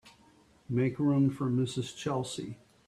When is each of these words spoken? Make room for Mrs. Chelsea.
Make 0.67 0.97
room 0.97 1.29
for 1.29 1.45
Mrs. 1.47 1.95
Chelsea. 1.95 2.57